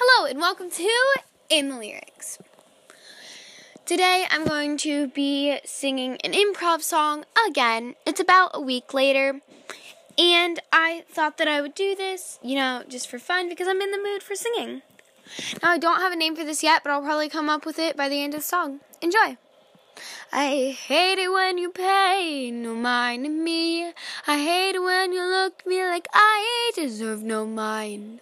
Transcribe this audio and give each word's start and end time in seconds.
Hello 0.00 0.30
and 0.30 0.38
welcome 0.38 0.70
to 0.70 0.88
In 1.50 1.70
the 1.70 1.76
Lyrics. 1.76 2.38
Today 3.84 4.26
I'm 4.30 4.44
going 4.44 4.76
to 4.78 5.08
be 5.08 5.58
singing 5.64 6.18
an 6.22 6.34
improv 6.34 6.82
song 6.82 7.24
again. 7.48 7.96
It's 8.06 8.20
about 8.20 8.52
a 8.54 8.60
week 8.60 8.94
later, 8.94 9.40
and 10.16 10.60
I 10.72 11.02
thought 11.10 11.36
that 11.38 11.48
I 11.48 11.60
would 11.60 11.74
do 11.74 11.96
this, 11.96 12.38
you 12.44 12.54
know, 12.54 12.84
just 12.88 13.08
for 13.08 13.18
fun 13.18 13.48
because 13.48 13.66
I'm 13.66 13.80
in 13.80 13.90
the 13.90 13.98
mood 13.98 14.22
for 14.22 14.36
singing. 14.36 14.82
Now, 15.64 15.70
I 15.70 15.78
don't 15.78 15.98
have 15.98 16.12
a 16.12 16.16
name 16.16 16.36
for 16.36 16.44
this 16.44 16.62
yet, 16.62 16.84
but 16.84 16.92
I'll 16.92 17.02
probably 17.02 17.28
come 17.28 17.48
up 17.48 17.66
with 17.66 17.80
it 17.80 17.96
by 17.96 18.08
the 18.08 18.22
end 18.22 18.34
of 18.34 18.40
the 18.42 18.46
song. 18.46 18.78
Enjoy! 19.02 19.36
I 20.30 20.76
hate 20.78 21.18
it 21.18 21.32
when 21.32 21.58
you 21.58 21.70
pay 21.70 22.52
no 22.52 22.76
mind 22.76 23.24
to 23.24 23.30
me. 23.30 23.92
I 24.28 24.38
hate 24.38 24.76
it 24.76 24.80
when 24.80 25.12
you 25.12 25.24
look 25.24 25.54
at 25.58 25.66
me 25.66 25.82
like 25.82 26.06
I 26.12 26.70
deserve 26.76 27.24
no 27.24 27.44
mind. 27.44 28.20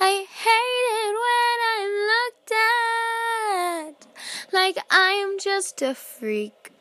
I 0.00 0.26
hate 0.44 0.88
it 1.04 1.14
when 1.24 1.58
I'm 1.74 1.92
looked 2.12 2.52
at 2.52 4.06
like 4.52 4.78
I'm 4.90 5.38
just 5.38 5.82
a 5.82 5.94
freak, 5.94 6.72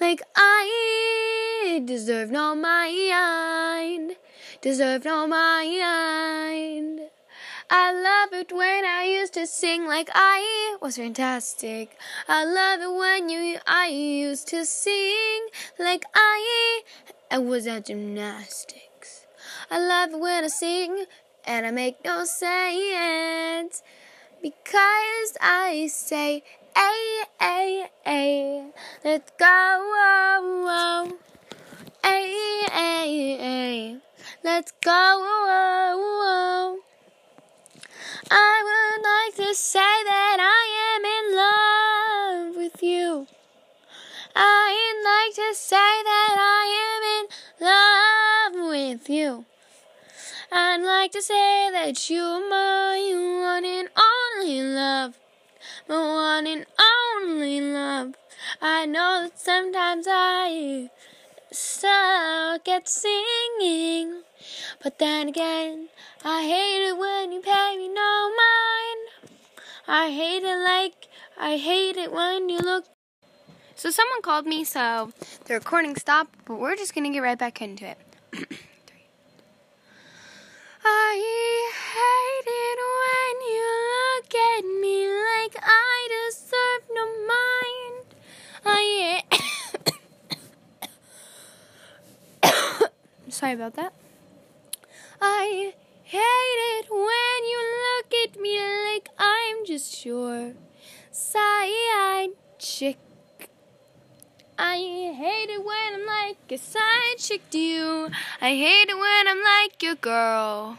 like 0.00 0.22
I 0.36 1.82
deserve 1.84 2.30
no 2.30 2.54
my 2.54 2.88
mind, 3.10 4.16
deserve 4.60 5.04
no 5.04 5.26
my 5.26 5.66
mind. 5.66 7.00
I 7.72 7.92
love 7.92 8.32
it 8.32 8.52
when 8.52 8.84
I 8.84 9.04
used 9.04 9.34
to 9.34 9.46
sing 9.46 9.86
like 9.86 10.10
I 10.12 10.76
was 10.82 10.96
fantastic. 10.96 11.96
I 12.26 12.44
love 12.44 12.80
it 12.80 12.92
when 12.92 13.28
you 13.28 13.58
I 13.66 13.88
used 13.88 14.48
to 14.48 14.64
sing 14.64 15.46
like 15.78 16.04
I 16.14 16.82
I 17.30 17.38
was 17.38 17.66
at 17.68 17.86
gymnastics. 17.86 19.26
I 19.70 19.78
love 19.78 20.10
it 20.12 20.18
when 20.18 20.44
I 20.44 20.48
sing 20.48 21.04
and 21.46 21.66
I 21.66 21.70
make 21.70 22.04
no 22.04 22.24
sense 22.24 23.82
because 24.42 25.36
I 25.40 25.88
say 25.90 26.42
a 26.76 27.24
a 27.40 27.90
a 28.06 28.70
let's 29.04 29.30
go 29.38 29.46
a 32.04 32.20
a 32.74 33.36
a 33.40 34.00
let's 34.44 34.72
go. 34.82 35.00
I 38.32 38.62
would 38.66 39.02
like 39.02 39.48
to 39.48 39.54
say 39.54 39.78
that 39.80 40.38
I 40.38 40.64
am 40.94 41.04
in 41.16 41.24
love 41.36 42.56
with 42.56 42.82
you. 42.82 43.26
I'd 44.36 45.02
like 45.04 45.34
to 45.34 45.54
say 45.54 45.76
that 45.76 46.36
I 46.38 46.64
am 46.86 47.02
in 47.18 47.26
love 47.66 48.70
with 48.70 49.10
you. 49.10 49.44
I'd 50.52 50.82
like 50.82 51.12
to 51.12 51.22
say 51.22 51.70
that 51.70 52.10
you're 52.10 52.50
my 52.50 52.98
one 53.40 53.64
and 53.64 53.88
only 53.96 54.62
love. 54.62 55.14
My 55.88 55.94
one 55.96 56.46
and 56.48 56.66
only 57.16 57.60
love. 57.60 58.14
I 58.60 58.84
know 58.86 59.28
that 59.28 59.38
sometimes 59.38 60.06
I 60.10 60.90
suck 61.52 62.66
at 62.66 62.88
singing. 62.88 64.22
But 64.82 64.98
then 64.98 65.28
again, 65.28 65.88
I 66.24 66.42
hate 66.42 66.88
it 66.88 66.98
when 66.98 67.30
you 67.30 67.42
pay 67.42 67.76
me 67.76 67.88
no 67.88 68.30
mind. 68.30 69.32
I 69.86 70.10
hate 70.10 70.42
it 70.42 70.58
like, 70.64 71.06
I 71.38 71.58
hate 71.58 71.96
it 71.96 72.12
when 72.12 72.48
you 72.48 72.58
look. 72.58 72.86
So 73.76 73.90
someone 73.90 74.20
called 74.22 74.46
me, 74.46 74.64
so 74.64 75.12
the 75.44 75.54
recording 75.54 75.94
stopped, 75.94 76.34
but 76.44 76.58
we're 76.58 76.76
just 76.76 76.92
gonna 76.92 77.10
get 77.10 77.20
right 77.20 77.38
back 77.38 77.62
into 77.62 77.86
it. 77.86 77.98
Sorry 93.40 93.54
about 93.54 93.72
that. 93.72 93.94
I 95.18 95.72
hate 96.02 96.60
it 96.76 96.86
when 96.90 97.40
you 97.52 97.60
look 97.86 98.12
at 98.24 98.38
me 98.38 98.60
like 98.60 99.08
I'm 99.18 99.64
just 99.64 100.04
your 100.04 100.52
side 101.10 102.32
chick. 102.58 102.98
I 104.58 104.76
hate 104.76 105.48
it 105.48 105.64
when 105.64 105.94
I'm 105.94 106.06
like 106.06 106.36
a 106.50 106.58
side 106.58 107.16
chick 107.16 107.48
to 107.52 107.58
you. 107.58 108.10
I 108.42 108.50
hate 108.50 108.90
it 108.90 108.98
when 108.98 109.26
I'm 109.26 109.42
like 109.42 109.82
your 109.82 109.94
girl. 109.94 110.76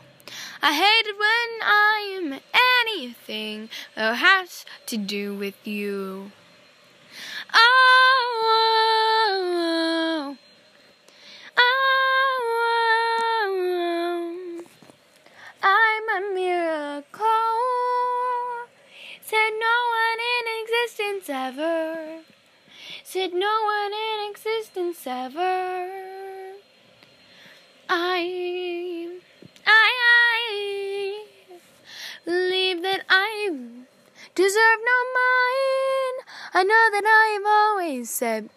I 0.62 0.74
hate 0.76 1.08
it 1.10 1.18
when 1.18 1.50
I 1.64 2.20
am 2.22 2.40
anything 2.86 3.70
that 3.96 4.18
has 4.18 4.66
to 4.86 4.98
do 4.98 5.34
with 5.34 5.66
you. 5.66 6.32
Oh, 7.56 8.21
existence 21.22 21.30
ever. 21.30 22.20
Said 23.04 23.34
no 23.34 23.64
one 23.64 23.94
in 23.94 24.32
existence 24.32 25.06
ever. 25.06 25.88
I, 27.90 29.20
I, 29.68 29.92
I 30.08 31.20
believe 32.26 32.82
that 32.82 33.06
I 33.09 33.50
deserve 34.34 34.80
no 34.84 34.98
mind. 35.20 36.18
I 36.54 36.64
know 36.64 36.90
that 36.92 37.06
I've 37.06 37.46
always 37.46 38.09
said 38.09 38.50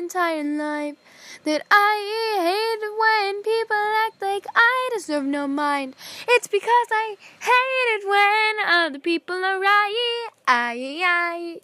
entire 0.00 0.42
life 0.42 0.96
that 1.44 1.62
I 1.70 1.94
hate 2.40 2.80
when 2.98 3.42
people 3.42 3.76
act 4.06 4.22
like 4.22 4.46
I 4.54 4.90
deserve 4.94 5.24
no 5.24 5.46
mind. 5.46 5.94
It's 6.26 6.48
because 6.48 6.88
I 6.90 7.16
hate 7.40 7.88
it 7.96 8.08
when 8.08 8.66
other 8.66 8.98
people 8.98 9.36
are 9.36 9.60
right. 9.60 10.28
I, 10.48 11.02
I, 11.04 11.60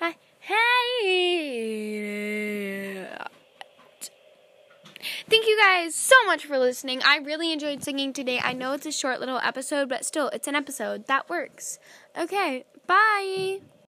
I 0.00 0.16
hate 0.40 1.94
it. 2.04 3.28
Thank 5.30 5.46
you 5.46 5.58
guys 5.58 5.94
so 5.94 6.16
much 6.26 6.44
for 6.46 6.58
listening. 6.58 7.00
I 7.04 7.18
really 7.18 7.52
enjoyed 7.52 7.84
singing 7.84 8.12
today. 8.12 8.40
I 8.42 8.54
know 8.54 8.72
it's 8.72 8.86
a 8.86 8.92
short 8.92 9.20
little 9.20 9.38
episode, 9.38 9.88
but 9.88 10.04
still, 10.04 10.28
it's 10.30 10.48
an 10.48 10.54
episode. 10.54 11.06
That 11.06 11.28
works. 11.28 11.78
Okay, 12.18 12.64
bye. 12.86 13.60